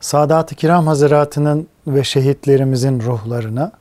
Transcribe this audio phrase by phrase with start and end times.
[0.00, 3.72] Sadat-ı Kiram Hazaratı'nın ve şehitlerimizin ruhlarına,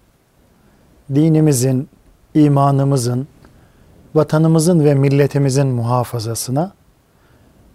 [1.15, 1.89] dinimizin,
[2.33, 3.27] imanımızın,
[4.15, 6.71] vatanımızın ve milletimizin muhafazasına,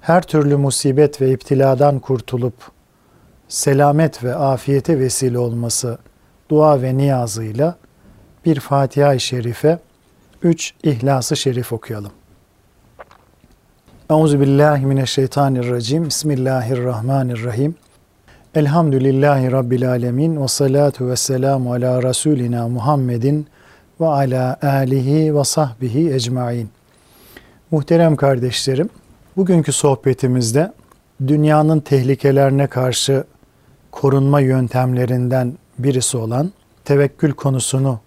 [0.01, 2.55] her türlü musibet ve iptiladan kurtulup
[3.49, 5.99] selamet ve afiyete vesile olması
[6.49, 7.77] dua ve niyazıyla
[8.45, 9.79] bir Fatiha-i Şerife,
[10.43, 12.13] üç İhlas-ı Şerif okuyalım.
[14.11, 16.07] Euzu billahi mineşşeytanirracim.
[16.07, 17.75] Bismillahirrahmanirrahim.
[18.55, 23.47] Elhamdülillahi Rabbil alemin ve salatu ve selamu ala Resulina Muhammedin
[24.01, 26.71] ve ala alihi ve sahbihi ecmain.
[27.71, 28.91] Muhterem kardeşlerim,
[29.37, 30.73] bugünkü sohbetimizde
[31.27, 33.25] dünyanın tehlikelerine karşı
[33.91, 36.53] korunma yöntemlerinden birisi olan
[36.85, 38.01] tevekkül konusunu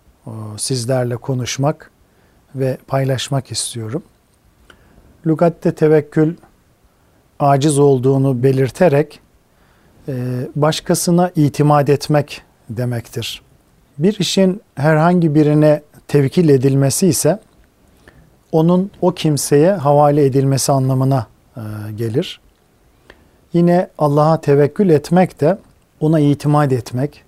[0.58, 1.92] sizlerle konuşmak
[2.56, 4.04] ve paylaşmak istiyorum.
[5.28, 6.36] Lugatte tevekkül
[7.40, 9.25] aciz olduğunu belirterek e,
[10.56, 13.42] başkasına itimat etmek demektir.
[13.98, 17.40] Bir işin herhangi birine tevkil edilmesi ise
[18.52, 21.62] onun o kimseye havale edilmesi anlamına e,
[21.96, 22.40] gelir.
[23.54, 25.58] Yine Allah'a tevekkül etmek de
[26.00, 27.24] ona itimat etmek,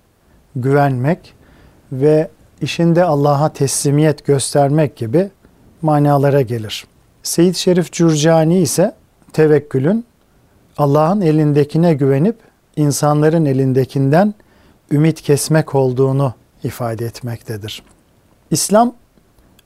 [0.56, 1.34] güvenmek
[1.92, 2.28] ve
[2.60, 5.30] işinde Allah'a teslimiyet göstermek gibi
[5.82, 6.86] manalara gelir.
[7.22, 8.94] Seyyid Şerif Cürcani ise
[9.32, 10.04] tevekkülün
[10.78, 12.36] Allah'ın elindekine güvenip
[12.78, 14.34] insanların elindekinden
[14.90, 16.34] ümit kesmek olduğunu
[16.64, 17.82] ifade etmektedir.
[18.50, 18.94] İslam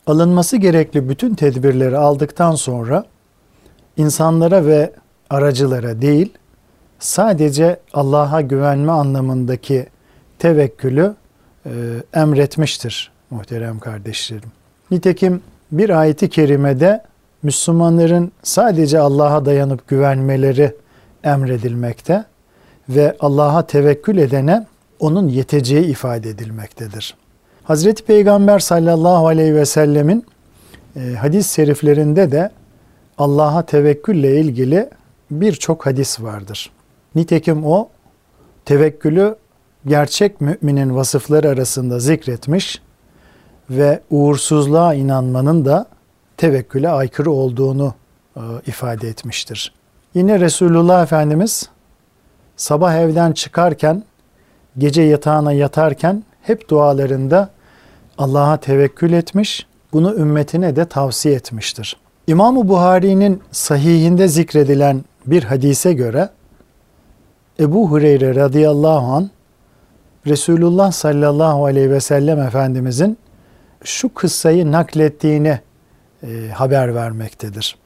[0.07, 3.05] alınması gerekli bütün tedbirleri aldıktan sonra
[3.97, 4.93] insanlara ve
[5.31, 6.33] aracılara değil
[6.99, 9.87] sadece Allah'a güvenme anlamındaki
[10.39, 11.15] tevekkülü
[11.67, 11.71] e,
[12.15, 14.53] emretmiştir muhterem kardeşlerim.
[14.91, 17.03] Nitekim bir ayeti kerimede
[17.43, 20.77] Müslümanların sadece Allah'a dayanıp güvenmeleri
[21.25, 22.25] emredilmekte
[22.95, 24.67] ve Allah'a tevekkül edene
[25.01, 27.15] onun yeteceği ifade edilmektedir.
[27.65, 30.27] Hazreti Peygamber sallallahu aleyhi ve sellemin
[30.97, 32.51] e, hadis seriflerinde de
[33.19, 34.91] Allah'a tevekkülle ilgili
[35.31, 36.71] birçok hadis vardır.
[37.15, 37.89] Nitekim o
[38.65, 39.37] tevekkülü
[39.87, 42.83] gerçek müminin vasıfları arasında zikretmiş
[43.71, 45.87] ve uğursuzluğa inanmanın da
[46.37, 47.95] tevekküle aykırı olduğunu
[48.37, 49.75] e, ifade etmiştir.
[50.15, 51.69] Yine Resulullah Efendimiz
[52.57, 54.03] sabah evden çıkarken,
[54.79, 57.51] gece yatağına yatarken hep dualarında
[58.19, 61.97] Allah'a tevekkül etmiş, bunu ümmetine de tavsiye etmiştir.
[62.27, 66.29] İmam-ı Buhari'nin sahihinde zikredilen bir hadise göre
[67.61, 69.31] Ebu Hureyre radıyallahu an
[70.27, 73.19] Resulullah sallallahu aleyhi ve sellem Efendimizin
[73.85, 75.61] şu kıssayı naklettiğini
[76.23, 77.77] e, haber vermektedir.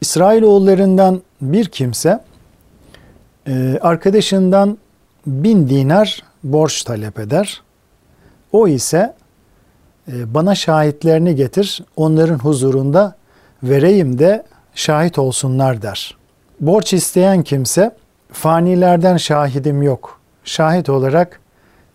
[0.00, 2.20] İsrailoğullarından bir kimse
[3.50, 4.78] e, arkadaşından
[5.26, 7.62] bin dinar borç talep eder.
[8.52, 9.14] O ise
[10.12, 13.14] e, bana şahitlerini getir, onların huzurunda
[13.62, 14.44] vereyim de
[14.74, 16.16] şahit olsunlar der.
[16.60, 17.96] Borç isteyen kimse
[18.32, 20.20] fanilerden şahidim yok.
[20.44, 21.40] Şahit olarak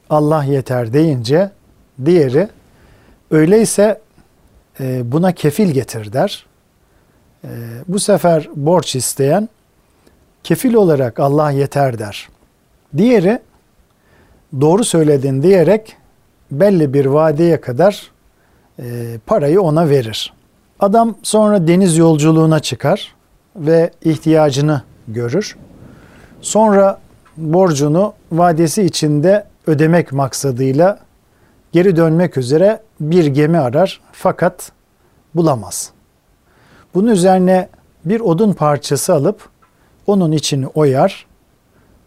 [0.09, 1.51] Allah yeter deyince
[2.05, 2.49] diğeri
[3.31, 4.01] öyleyse
[4.79, 6.45] e, buna kefil getir der.
[7.43, 7.49] E,
[7.87, 9.49] bu sefer borç isteyen
[10.45, 12.29] kefil olarak Allah yeter der.
[12.97, 13.39] Diğeri
[14.61, 15.97] doğru söyledin diyerek
[16.51, 18.11] belli bir vadeye kadar
[18.79, 18.83] e,
[19.25, 20.33] parayı ona verir.
[20.79, 23.15] Adam sonra deniz yolculuğuna çıkar
[23.55, 25.55] ve ihtiyacını görür.
[26.41, 26.99] Sonra
[27.37, 30.99] borcunu vadesi içinde ödemek maksadıyla
[31.71, 34.71] geri dönmek üzere bir gemi arar fakat
[35.35, 35.91] bulamaz.
[36.93, 37.69] Bunun üzerine
[38.05, 39.54] bir odun parçası alıp
[40.07, 41.25] onun içini oyar.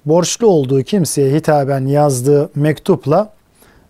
[0.04, 3.32] Borçlu olduğu kimseye hitaben yazdığı mektupla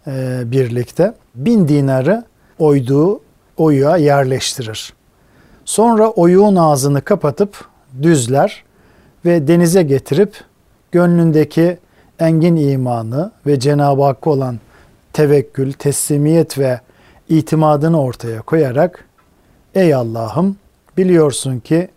[0.06, 2.24] e, birlikte bin dinarı
[2.58, 3.20] oyduğu
[3.56, 4.92] oyuğa yerleştirir.
[5.64, 7.64] Sonra oyuğun ağzını kapatıp
[8.02, 8.64] düzler
[9.24, 10.44] ve denize getirip
[10.92, 11.78] gönlündeki
[12.18, 14.58] engin imanı ve Cenab-ı Hakk'a olan
[15.12, 16.80] tevekkül, teslimiyet ve
[17.28, 19.04] itimadını ortaya koyarak
[19.74, 20.56] Ey Allah'ım
[20.96, 21.88] biliyorsun ki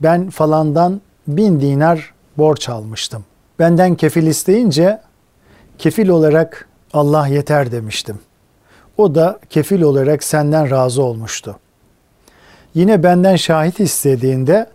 [0.00, 3.24] ben falandan bin dinar borç almıştım.
[3.58, 5.00] Benden kefil isteyince
[5.78, 8.18] kefil olarak Allah yeter demiştim.
[8.96, 11.56] O da kefil olarak senden razı olmuştu.
[12.74, 14.66] Yine benden şahit istediğinde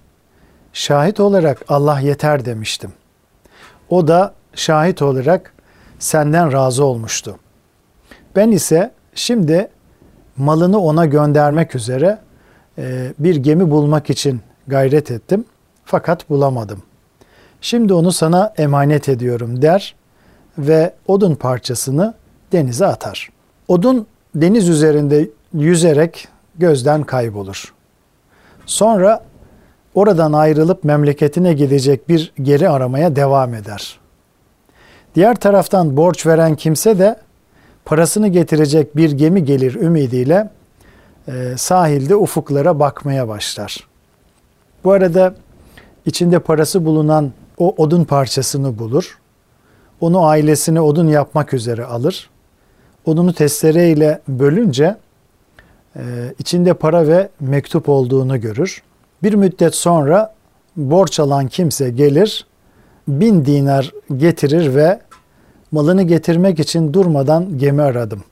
[0.74, 2.94] şahit olarak Allah yeter demiştim.
[3.90, 5.54] O da şahit olarak
[6.00, 7.38] senden razı olmuştu.
[8.36, 9.68] Ben ise şimdi
[10.38, 12.20] malını ona göndermek üzere
[13.20, 15.46] bir gemi bulmak için gayret ettim
[15.88, 16.84] fakat bulamadım.
[17.62, 19.96] Şimdi onu sana emanet ediyorum der
[20.58, 22.14] ve odun parçasını
[22.52, 23.30] denize atar.
[23.68, 27.74] Odun deniz üzerinde yüzerek gözden kaybolur.
[28.66, 29.24] Sonra
[29.96, 34.00] oradan ayrılıp memleketine gidecek bir geri aramaya devam eder.
[35.16, 37.20] Diğer taraftan borç veren kimse de
[37.86, 40.50] parasını getirecek bir gemi gelir ümidiyle
[41.28, 43.88] e, sahilde ufuklara bakmaya başlar.
[44.84, 45.36] Bu arada
[46.08, 49.20] içinde parası bulunan o odun parçasını bulur.
[50.02, 52.30] Onu ailesine odun yapmak üzere alır.
[53.06, 54.98] Odunu testereyle bölünce
[55.96, 56.02] e,
[56.40, 58.84] içinde para ve mektup olduğunu görür.
[59.24, 60.34] Bir müddet sonra
[60.76, 62.46] borç alan kimse gelir,
[63.08, 65.00] bin dinar getirir ve
[65.72, 68.24] malını getirmek için durmadan gemi aradım.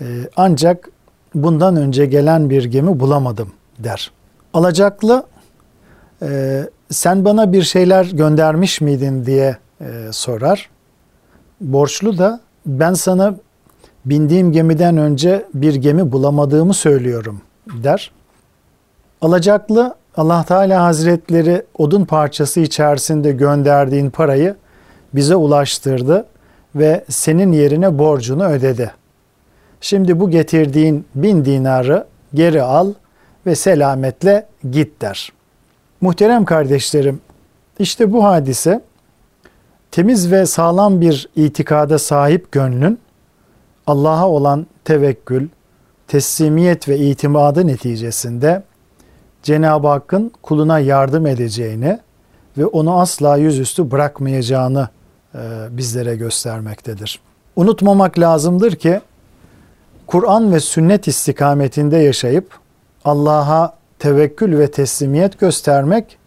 [0.00, 0.04] E,
[0.36, 0.90] ancak
[1.34, 4.10] bundan önce gelen bir gemi bulamadım der.
[4.54, 5.26] Alacaklı
[6.22, 10.70] e, sen bana bir şeyler göndermiş miydin diye e, sorar.
[11.60, 13.34] Borçlu da ben sana
[14.04, 17.40] bindiğim gemiden önce bir gemi bulamadığımı söylüyorum
[17.84, 18.10] der.
[19.20, 24.56] Alacaklı Allah Teala Hazretleri odun parçası içerisinde gönderdiğin parayı
[25.14, 26.26] bize ulaştırdı
[26.74, 28.92] ve senin yerine borcunu ödedi.
[29.80, 32.92] Şimdi bu getirdiğin bin dinarı geri al
[33.46, 35.32] ve selametle git der.
[36.00, 37.20] Muhterem kardeşlerim,
[37.78, 38.80] işte bu hadise
[39.90, 42.98] temiz ve sağlam bir itikada sahip gönlün
[43.86, 45.48] Allah'a olan tevekkül,
[46.08, 48.62] teslimiyet ve itimadı neticesinde
[49.42, 51.98] Cenab-ı Hakk'ın kuluna yardım edeceğini
[52.58, 54.88] ve onu asla yüzüstü bırakmayacağını
[55.34, 55.38] e,
[55.70, 57.20] bizlere göstermektedir.
[57.56, 59.00] Unutmamak lazımdır ki
[60.06, 62.58] Kur'an ve sünnet istikametinde yaşayıp
[63.04, 66.18] Allah'a tevekkül ve teslimiyet göstermek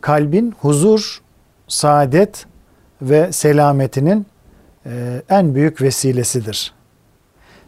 [0.00, 1.22] kalbin huzur,
[1.68, 2.46] saadet
[3.02, 4.26] ve selametinin
[4.86, 6.72] e, en büyük vesilesidir.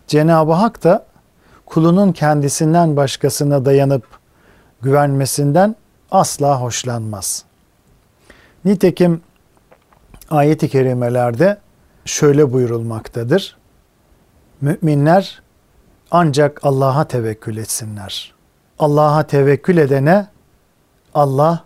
[0.06, 1.06] Cenab-ı Hak da
[1.66, 4.04] kulunun kendisinden başkasına dayanıp
[4.82, 5.76] güvenmesinden
[6.10, 7.44] asla hoşlanmaz.
[8.64, 9.20] Nitekim
[10.30, 11.58] ayet-i kerimelerde
[12.04, 13.56] şöyle buyurulmaktadır.
[14.60, 15.42] Müminler
[16.10, 18.31] ancak Allah'a tevekkül etsinler.
[18.82, 20.26] Allah'a tevekkül edene
[21.14, 21.64] Allah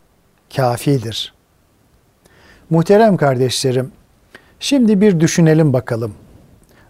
[0.57, 1.35] kafidir.
[2.71, 3.93] Muhterem kardeşlerim,
[4.61, 6.15] şimdi bir düşünelim bakalım.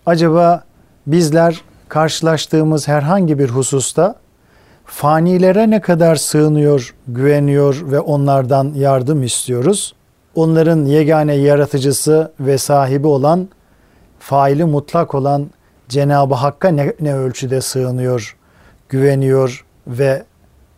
[0.06, 0.64] Acaba
[1.06, 4.14] bizler karşılaştığımız herhangi bir hususta
[4.84, 9.94] fanilere ne kadar sığınıyor, güveniyor ve onlardan yardım istiyoruz?
[10.34, 13.48] Onların yegane yaratıcısı ve sahibi olan,
[14.18, 15.50] faili mutlak olan
[15.88, 18.36] Cenab-ı Hakk'a ne, ne ölçüde sığınıyor,
[18.88, 20.24] güveniyor ve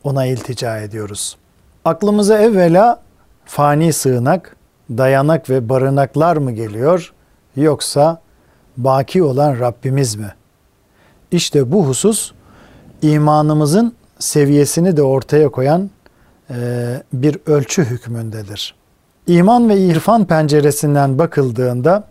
[0.05, 1.37] ona iltica ediyoruz.
[1.85, 3.03] Aklımıza evvela
[3.45, 4.57] fani sığınak,
[4.91, 7.13] dayanak ve barınaklar mı geliyor
[7.57, 8.21] yoksa
[8.77, 10.35] baki olan Rabbimiz mi?
[11.33, 12.33] İşte bu husus
[13.03, 15.91] imanımızın seviyesini de ortaya koyan
[16.51, 16.57] e,
[17.13, 18.75] bir ölçü hükmündedir.
[19.27, 22.05] İman ve irfan penceresinden bakıldığında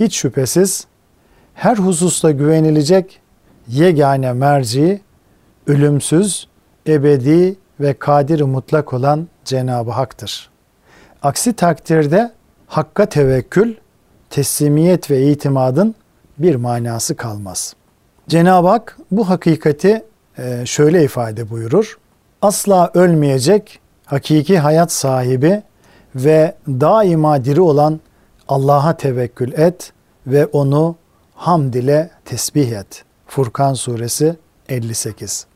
[0.00, 0.86] hiç şüphesiz
[1.54, 3.20] her hususta güvenilecek
[3.68, 5.00] yegane merci
[5.66, 6.48] ölümsüz,
[6.86, 10.50] ebedi ve kadir mutlak olan Cenab-ı Hak'tır.
[11.22, 12.32] Aksi takdirde
[12.66, 13.74] Hakk'a tevekkül,
[14.30, 15.94] teslimiyet ve itimadın
[16.38, 17.74] bir manası kalmaz.
[18.28, 20.04] Cenab-ı Hak bu hakikati
[20.38, 21.98] e, şöyle ifade buyurur.
[22.42, 25.62] Asla ölmeyecek, hakiki hayat sahibi
[26.14, 28.00] ve daima diri olan
[28.48, 29.92] Allah'a tevekkül et
[30.26, 30.96] ve onu
[31.34, 33.04] hamd ile tesbih et.
[33.26, 34.36] Furkan suresi
[34.68, 35.49] 58.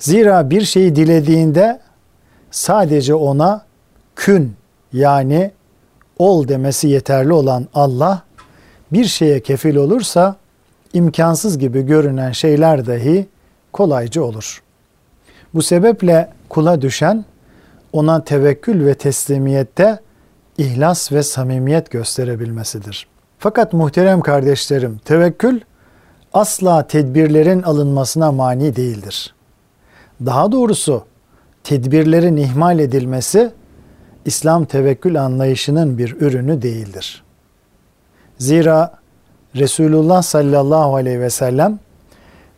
[0.00, 1.80] Zira bir şeyi dilediğinde
[2.50, 3.64] sadece ona
[4.16, 4.54] kün
[4.92, 5.50] yani
[6.18, 8.22] ol demesi yeterli olan Allah
[8.92, 10.36] bir şeye kefil olursa
[10.92, 13.26] imkansız gibi görünen şeyler dahi
[13.72, 14.62] kolayca olur.
[15.54, 17.24] Bu sebeple kula düşen
[17.92, 19.98] ona tevekkül ve teslimiyette
[20.58, 23.06] ihlas ve samimiyet gösterebilmesidir.
[23.38, 25.60] Fakat muhterem kardeşlerim, tevekkül
[26.32, 29.34] asla tedbirlerin alınmasına mani değildir.
[30.26, 31.04] Daha doğrusu
[31.64, 33.52] tedbirlerin ihmal edilmesi
[34.24, 37.22] İslam tevekkül anlayışının bir ürünü değildir.
[38.38, 38.92] Zira
[39.56, 41.78] Resulullah sallallahu aleyhi ve sellem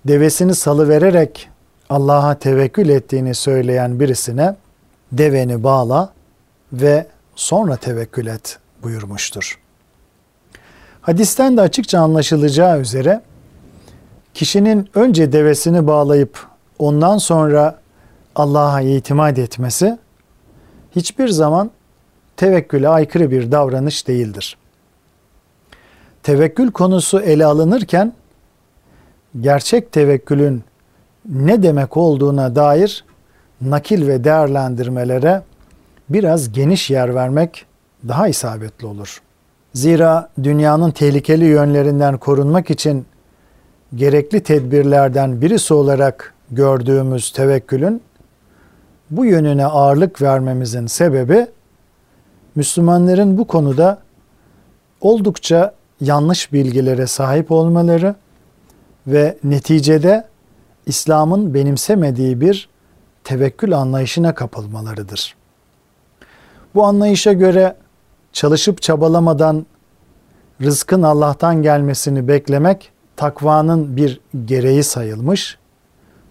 [0.04, 1.49] devesini salıvererek
[1.90, 4.57] Allah'a tevekkül ettiğini söyleyen birisine
[5.12, 6.12] deveni bağla
[6.73, 9.59] ve sonra tevekkül et buyurmuştur.
[11.00, 13.23] Hadisten de açıkça anlaşılacağı üzere
[14.35, 16.51] kişinin önce devesini bağlayıp
[16.82, 17.78] ondan sonra
[18.36, 19.98] Allah'a itimat etmesi
[20.96, 21.70] hiçbir zaman
[22.36, 24.56] tevekküle aykırı bir davranış değildir.
[26.22, 28.12] Tevekkül konusu ele alınırken
[29.40, 30.64] gerçek tevekkülün
[31.28, 33.04] ne demek olduğuna dair
[33.60, 35.42] nakil ve değerlendirmelere
[36.08, 37.66] biraz geniş yer vermek
[38.08, 39.22] daha isabetli olur.
[39.74, 43.06] Zira dünyanın tehlikeli yönlerinden korunmak için
[43.94, 48.02] gerekli tedbirlerden birisi olarak gördüğümüz tevekkülün
[49.11, 51.47] bu yönüne ağırlık vermemizin sebebi
[52.54, 53.99] Müslümanların bu konuda
[55.00, 58.14] oldukça yanlış bilgilere sahip olmaları
[59.06, 60.25] ve neticede
[60.87, 62.68] İslam'ın benimsemediği bir
[63.25, 65.35] tevekkül anlayışına kapılmalarıdır.
[66.75, 67.76] Bu anlayışa göre
[68.32, 69.66] çalışıp çabalamadan
[70.62, 75.59] rızkın Allah'tan gelmesini beklemek takvanın bir gereği sayılmış.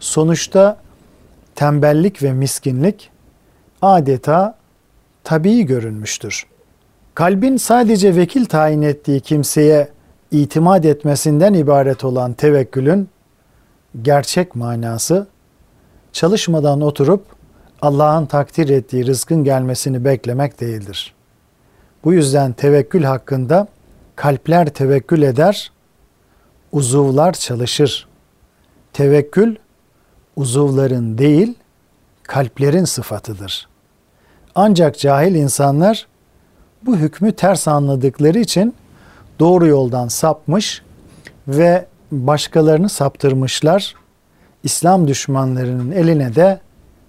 [0.02, 0.78] Sonuçta
[1.56, 3.10] tembellik ve miskinlik
[3.82, 4.56] adeta
[5.24, 6.46] tabii görünmüştür.
[7.16, 9.90] Kalbin sadece vekil tayin ettiği kimseye
[10.32, 13.10] itimat etmesinden ibaret olan tevekkülün
[14.02, 15.28] gerçek manası
[16.14, 17.26] çalışmadan oturup
[17.82, 21.14] Allah'ın takdir ettiği rızkın gelmesini beklemek değildir.
[22.04, 23.68] Bu yüzden tevekkül hakkında
[24.16, 25.72] kalpler tevekkül eder,
[26.72, 28.08] uzuvlar çalışır.
[28.94, 29.56] Tevekkül
[30.36, 31.54] uzuvların değil,
[32.24, 33.68] kalplerin sıfatıdır.
[34.56, 36.08] Ancak cahil insanlar
[36.86, 38.76] bu hükmü ters anladıkları için
[39.40, 40.82] doğru yoldan sapmış
[41.48, 43.96] ve başkalarını saptırmışlar.
[44.64, 46.60] İslam düşmanlarının eline de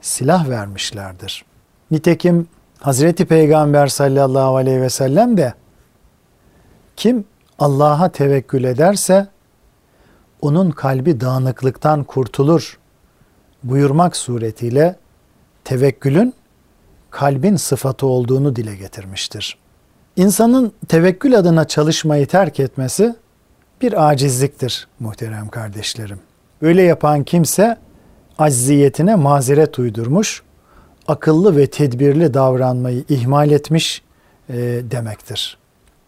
[0.00, 1.45] silah vermişlerdir.
[1.91, 2.49] Nitekim
[2.81, 5.55] Hazreti Peygamber sallallahu aleyhi ve sellem de
[6.97, 7.25] kim
[7.59, 9.26] Allah'a tevekkül ederse
[10.41, 12.79] onun kalbi dağınıklıktan kurtulur
[13.64, 14.97] buyurmak suretiyle
[15.64, 16.35] tevekkülün
[17.11, 19.59] kalbin sıfatı olduğunu dile getirmiştir.
[20.16, 23.14] İnsanın tevekkül adına çalışmayı terk etmesi
[23.81, 26.21] bir acizliktir muhterem kardeşlerim.
[26.62, 27.76] Öyle yapan kimse
[28.38, 30.42] acziyetine mazeret uydurmuş,
[31.09, 34.02] akıllı ve tedbirli davranmayı ihmal etmiş
[34.49, 34.54] e,
[34.90, 35.59] demektir.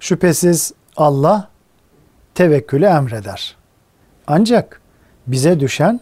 [0.00, 1.48] Şüphesiz Allah
[2.34, 3.56] tevekkülü emreder.
[4.26, 4.80] Ancak
[5.26, 6.00] bize düşen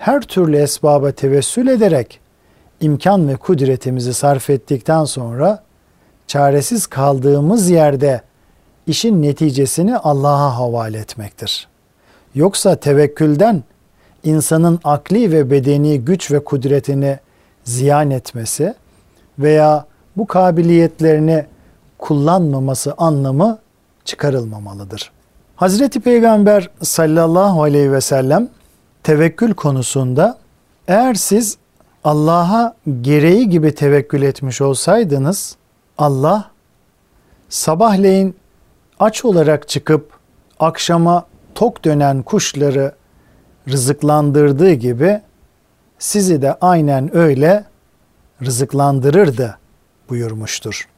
[0.00, 2.20] her türlü esbaba tevessül ederek
[2.80, 5.62] imkan ve kudretimizi sarf ettikten sonra
[6.26, 8.22] çaresiz kaldığımız yerde
[8.86, 11.68] işin neticesini Allah'a havale etmektir.
[12.34, 13.62] Yoksa tevekkülden
[14.24, 17.18] insanın akli ve bedeni güç ve kudretini
[17.64, 18.74] ziyan etmesi
[19.38, 19.84] veya
[20.16, 21.46] bu kabiliyetlerini
[21.98, 23.58] kullanmaması anlamı
[24.04, 25.12] çıkarılmamalıdır.
[25.56, 28.48] Hazreti Peygamber sallallahu aleyhi ve sellem
[29.02, 30.38] tevekkül konusunda
[30.88, 31.58] eğer siz
[32.04, 35.56] Allah'a gereği gibi tevekkül etmiş olsaydınız
[35.98, 36.50] Allah
[37.48, 38.36] sabahleyin
[39.00, 40.12] aç olarak çıkıp
[40.58, 42.94] akşama tok dönen kuşları
[43.68, 45.20] rızıklandırdığı gibi
[45.98, 47.64] sizi de aynen öyle
[48.42, 49.58] rızıklandırırdı
[50.08, 50.88] buyurmuştur.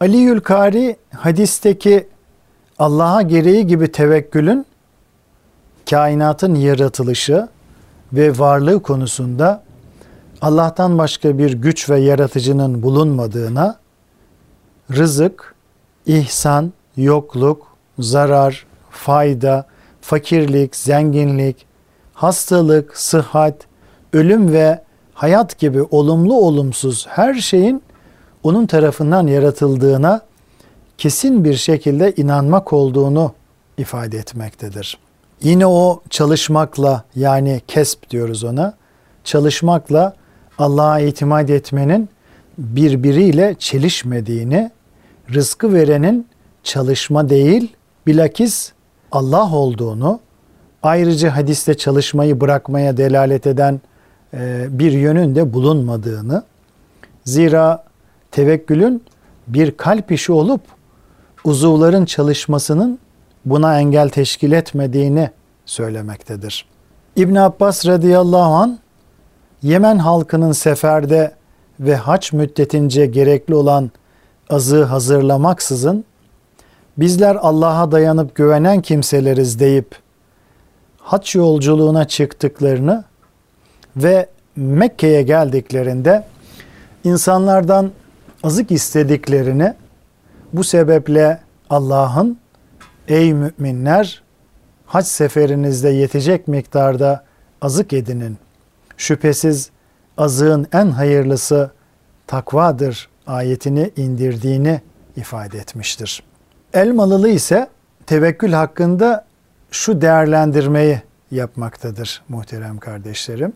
[0.00, 2.08] Ali Yülkari hadisteki
[2.78, 4.66] Allah'a gereği gibi tevekkülün
[5.90, 7.48] kainatın yaratılışı
[8.12, 9.62] ve varlığı konusunda
[10.42, 13.78] Allah'tan başka bir güç ve yaratıcının bulunmadığına,
[14.90, 15.54] rızık,
[16.06, 17.66] ihsan, yokluk,
[17.98, 19.66] zarar, fayda,
[20.00, 21.66] fakirlik, zenginlik,
[22.14, 23.54] hastalık, sıhhat,
[24.12, 24.82] ölüm ve
[25.14, 27.82] hayat gibi olumlu olumsuz her şeyin
[28.42, 30.20] onun tarafından yaratıldığına
[30.98, 33.32] kesin bir şekilde inanmak olduğunu
[33.78, 34.98] ifade etmektedir.
[35.42, 38.74] Yine o çalışmakla yani kesp diyoruz ona,
[39.24, 40.14] çalışmakla
[40.58, 42.08] Allah'a itimat etmenin
[42.58, 44.70] birbiriyle çelişmediğini,
[45.34, 46.26] rızkı verenin
[46.62, 48.72] çalışma değil, bilakis
[49.12, 50.20] Allah olduğunu,
[50.82, 53.80] ayrıca hadiste çalışmayı bırakmaya delalet eden
[54.34, 56.42] e, bir yönün de bulunmadığını,
[57.24, 57.84] zira
[58.30, 59.02] tevekkülün
[59.46, 60.60] bir kalp işi olup
[61.44, 62.98] uzuvların çalışmasının
[63.44, 65.30] buna engel teşkil etmediğini
[65.66, 66.66] söylemektedir.
[67.16, 68.78] İbn Abbas radıyallahu an
[69.62, 71.34] Yemen halkının seferde
[71.80, 73.90] ve haç müddetince gerekli olan
[74.50, 76.04] azı hazırlamaksızın
[76.96, 79.96] bizler Allah'a dayanıp güvenen kimseleriz deyip
[80.98, 83.04] haç yolculuğuna çıktıklarını
[83.96, 86.24] ve Mekke'ye geldiklerinde
[87.04, 87.90] insanlardan
[88.42, 89.74] azık istediklerini
[90.52, 92.38] bu sebeple Allah'ın
[93.10, 94.22] ey müminler
[94.86, 97.24] hac seferinizde yetecek miktarda
[97.62, 98.38] azık edinin.
[98.96, 99.70] Şüphesiz
[100.18, 101.70] azığın en hayırlısı
[102.26, 104.80] takvadır ayetini indirdiğini
[105.16, 106.22] ifade etmiştir.
[106.74, 107.68] Elmalılı ise
[108.06, 109.26] tevekkül hakkında
[109.70, 113.52] şu değerlendirmeyi yapmaktadır muhterem kardeşlerim.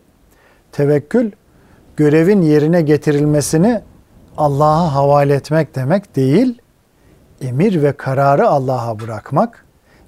[0.71, 1.31] Tevekkül
[1.97, 3.81] görevin yerine getirilmesini
[4.37, 6.61] Allah'a havale etmek demek değil,
[7.41, 9.65] emir ve kararı Allah'a bırakmak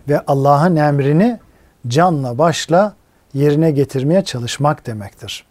[0.10, 1.40] ve Allah'ın emrini
[1.88, 2.96] canla başla
[3.34, 5.46] yerine getirmeye çalışmak demektir.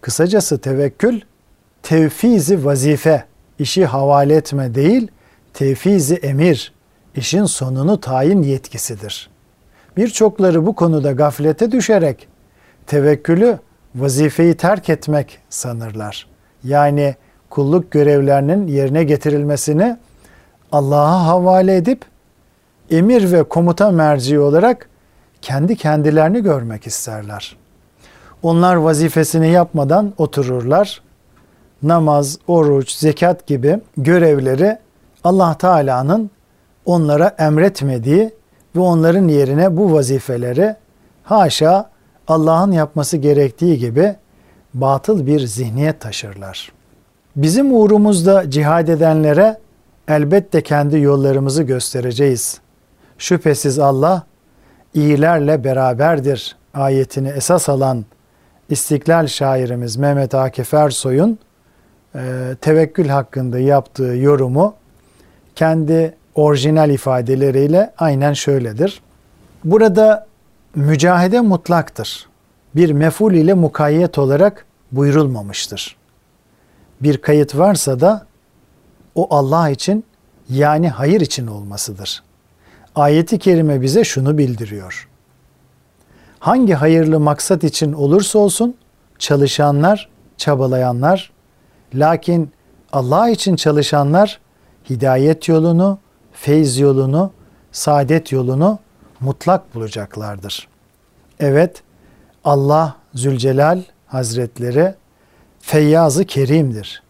[0.00, 1.20] Kısacası tevekkül
[1.82, 3.24] tevfizi vazife,
[3.58, 5.08] işi havale etme değil,
[5.54, 6.72] tevfizi emir,
[7.14, 9.30] işin sonunu tayin yetkisidir.
[9.96, 12.28] Birçokları bu konuda gaflete düşerek
[12.86, 13.58] tevekkülü
[13.94, 16.26] vazifeyi terk etmek sanırlar.
[16.64, 17.14] Yani
[17.50, 19.96] kulluk görevlerinin yerine getirilmesini
[20.72, 22.04] Allah'a havale edip
[22.90, 24.88] emir ve komuta merci olarak
[25.42, 27.56] kendi kendilerini görmek isterler.
[28.42, 31.02] Onlar vazifesini yapmadan otururlar.
[31.82, 34.78] Namaz, oruç, zekat gibi görevleri
[35.24, 36.30] Allah Teala'nın
[36.84, 38.30] onlara emretmediği
[38.76, 40.76] ve onların yerine bu vazifeleri
[41.22, 41.90] haşa
[42.28, 44.14] Allah'ın yapması gerektiği gibi
[44.74, 46.72] batıl bir zihniyet taşırlar.
[47.36, 49.58] Bizim uğrumuzda cihad edenlere
[50.10, 52.60] elbette kendi yollarımızı göstereceğiz.
[53.18, 54.22] Şüphesiz Allah
[54.94, 58.04] iyilerle beraberdir ayetini esas alan
[58.68, 61.38] İstiklal şairimiz Mehmet Akif Ersoy'un
[62.14, 62.20] e,
[62.60, 64.74] tevekkül hakkında yaptığı yorumu
[65.54, 69.02] kendi orijinal ifadeleriyle aynen şöyledir.
[69.64, 70.26] Burada
[70.74, 72.26] mücahede mutlaktır.
[72.76, 75.96] Bir meful ile mukayyet olarak buyurulmamıştır.
[77.00, 78.26] Bir kayıt varsa da
[79.14, 80.04] o Allah için
[80.50, 82.22] yani hayır için olmasıdır.
[82.94, 85.08] Ayeti kerime bize şunu bildiriyor.
[86.38, 88.76] Hangi hayırlı maksat için olursa olsun
[89.18, 91.32] çalışanlar, çabalayanlar
[91.94, 92.50] lakin
[92.92, 94.40] Allah için çalışanlar
[94.90, 95.98] hidayet yolunu,
[96.32, 97.32] feyz yolunu,
[97.72, 98.78] saadet yolunu
[99.20, 100.68] mutlak bulacaklardır.
[101.40, 101.82] Evet,
[102.44, 104.94] Allah Zülcelal Hazretleri
[105.60, 107.02] feyyazı kerimdir.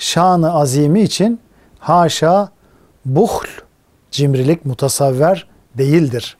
[0.00, 1.40] Şanı azimi için
[1.78, 2.48] haşa
[3.04, 3.46] buhl,
[4.10, 6.36] cimrilik mutasavver değildir.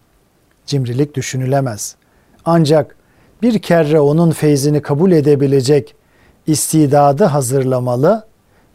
[0.67, 1.97] Cimrilik düşünülemez.
[2.45, 2.97] Ancak
[3.43, 5.95] bir kere onun feyzini kabul edebilecek
[6.47, 8.27] istidadı hazırlamalı,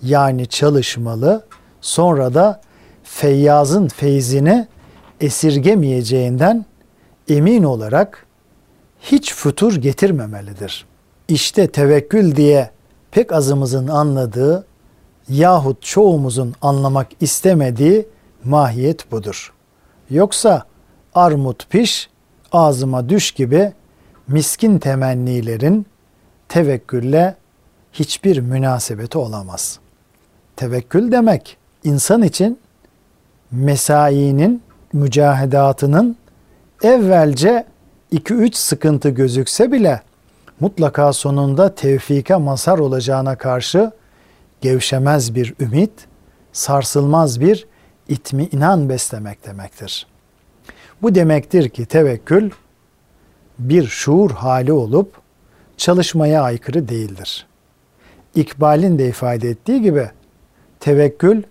[0.02, 1.45] yani çalışmalı,
[1.82, 2.62] sonra da
[3.04, 4.67] feyyazın feyzini
[5.21, 6.65] esirgemeyeceğinden
[7.30, 8.26] emin olarak
[9.02, 10.86] hiç fütur getirmemelidir.
[11.28, 12.69] İşte tevekkül diye
[13.12, 14.65] pek azımızın anladığı
[15.30, 18.08] yahut çoğumuzun anlamak istemediği
[18.44, 19.54] mahiyet budur.
[20.10, 20.64] Yoksa
[21.16, 22.10] armut piş,
[22.52, 23.74] ağzıma düş gibi
[24.28, 25.86] miskin temennilerin
[26.50, 27.36] tevekkülle
[27.94, 29.80] hiçbir münasebeti olamaz.
[30.56, 32.60] Tevekkül demek insan için
[33.52, 34.62] mesainin,
[34.94, 36.18] mücahedatının
[36.84, 37.66] evvelce
[38.14, 40.02] 2-3 sıkıntı gözükse bile
[40.60, 43.92] mutlaka sonunda tevfike mazhar olacağına karşı
[44.62, 45.91] gevşemez bir ümit,
[46.54, 47.68] sarsılmaz bir
[48.08, 50.08] itminan beslemek demektir.
[51.02, 52.52] Bu demektir ki tevekkül
[53.60, 55.22] bir şuur hali olup
[55.78, 57.48] çalışmaya aykırı değildir.
[58.36, 60.10] İkbal'in de ifade ettiği gibi
[60.80, 61.44] tevekkül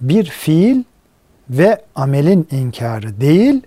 [0.00, 0.82] bir fiil
[1.50, 3.62] ve amelin inkarı değil,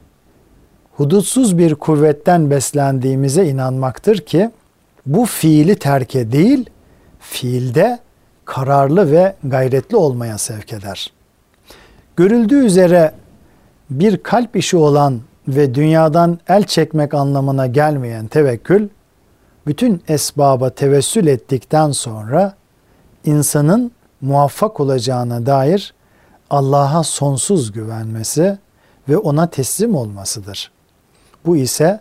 [0.91, 4.51] hudutsuz bir kuvvetten beslendiğimize inanmaktır ki
[5.05, 6.69] bu fiili terke değil,
[7.19, 7.99] fiilde
[8.45, 11.13] kararlı ve gayretli olmaya sevk eder.
[12.15, 13.13] Görüldüğü üzere
[13.89, 18.89] bir kalp işi olan ve dünyadan el çekmek anlamına gelmeyen tevekkül,
[19.67, 22.53] bütün esbaba tevessül ettikten sonra
[23.25, 25.93] insanın muvaffak olacağına dair
[26.49, 28.57] Allah'a sonsuz güvenmesi
[29.09, 30.71] ve ona teslim olmasıdır.
[31.45, 31.99] Bu ise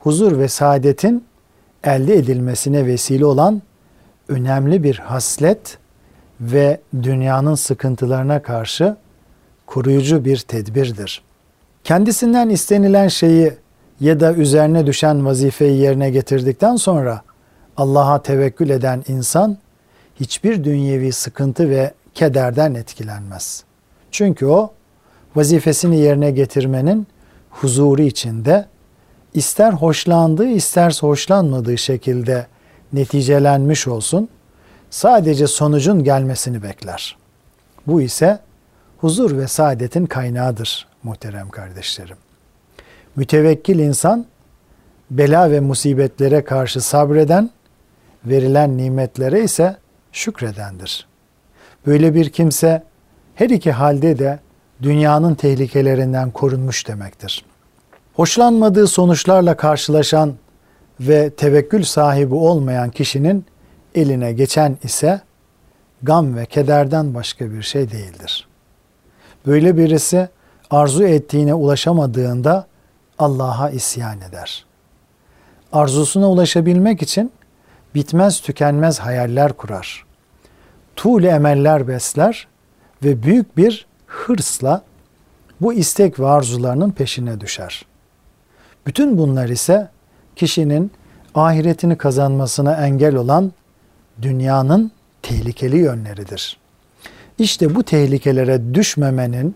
[0.00, 1.24] huzur ve saadetin
[1.84, 3.62] elde edilmesine vesile olan
[4.28, 5.78] önemli bir haslet
[6.42, 8.96] ve dünyanın sıkıntılarına karşı
[9.66, 11.22] koruyucu bir tedbirdir.
[11.84, 13.52] Kendisinden istenilen şeyi
[14.00, 17.22] ya da üzerine düşen vazifeyi yerine getirdikten sonra
[17.76, 19.58] Allah'a tevekkül eden insan
[20.20, 23.64] hiçbir dünyevi sıkıntı ve kederden etkilenmez.
[24.10, 24.72] Çünkü o
[25.36, 27.06] vazifesini yerine getirmenin
[27.50, 28.66] huzuru içinde
[29.34, 32.46] ister hoşlandığı isterse hoşlanmadığı şekilde
[32.92, 34.28] neticelenmiş olsun
[34.92, 37.16] sadece sonucun gelmesini bekler.
[37.86, 38.38] Bu ise
[38.98, 42.16] huzur ve saadetin kaynağıdır muhterem kardeşlerim.
[43.16, 44.26] Mütevekkil insan
[45.10, 47.50] bela ve musibetlere karşı sabreden,
[48.24, 49.76] verilen nimetlere ise
[50.12, 51.06] şükredendir.
[51.86, 52.82] Böyle bir kimse
[53.34, 54.38] her iki halde de
[54.82, 57.44] dünyanın tehlikelerinden korunmuş demektir.
[58.14, 60.34] Hoşlanmadığı sonuçlarla karşılaşan
[61.00, 63.44] ve tevekkül sahibi olmayan kişinin
[63.94, 65.20] eline geçen ise
[66.02, 68.48] gam ve kederden başka bir şey değildir.
[69.46, 70.28] Böyle birisi
[70.70, 72.66] arzu ettiğine ulaşamadığında
[73.18, 74.64] Allah'a isyan eder.
[75.72, 77.32] Arzusuna ulaşabilmek için
[77.94, 80.06] bitmez tükenmez hayaller kurar.
[80.96, 82.48] Tuğle emeller besler
[83.04, 84.82] ve büyük bir hırsla
[85.60, 87.86] bu istek ve arzularının peşine düşer.
[88.86, 89.88] Bütün bunlar ise
[90.36, 90.92] kişinin
[91.34, 93.52] ahiretini kazanmasına engel olan
[94.22, 96.58] dünyanın tehlikeli yönleridir.
[97.38, 99.54] İşte bu tehlikelere düşmemenin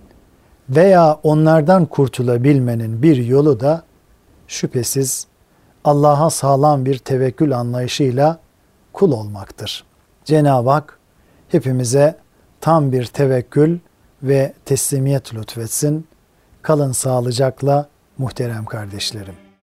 [0.69, 3.83] veya onlardan kurtulabilmenin bir yolu da
[4.49, 5.27] şüphesiz
[5.85, 8.39] Allah'a sağlam bir tevekkül anlayışıyla
[8.93, 9.85] kul olmaktır.
[10.25, 10.99] Cenab-ı Hak
[11.49, 12.17] hepimize
[12.61, 13.79] tam bir tevekkül
[14.23, 16.07] ve teslimiyet lütfetsin.
[16.63, 17.89] Kalın sağlıcakla
[18.19, 19.46] muhterem kardeşlerim.